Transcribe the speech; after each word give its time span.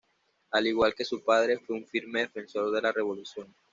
Al 0.49 0.65
igual 0.65 0.95
que 0.95 1.05
su 1.05 1.23
padre, 1.23 1.59
fue 1.59 1.75
un 1.75 1.85
firme 1.85 2.21
defensor 2.21 2.71
de 2.71 2.81
la 2.81 2.91
Revolución. 2.91 3.55